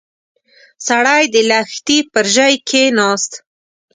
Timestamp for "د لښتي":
1.33-1.97